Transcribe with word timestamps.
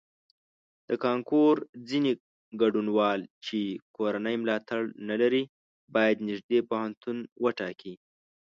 د 0.87 0.89
کانکور 1.03 1.55
ځینې 1.89 2.11
ګډونوال 2.61 3.19
چې 3.45 3.59
کورنی 3.95 4.35
ملاتړ 4.43 4.81
نه 5.07 5.15
لري 5.21 5.43
باید 5.95 6.17
نږدې 6.29 6.59
پوهنتون 6.69 7.17
وټاکي. 7.43 7.93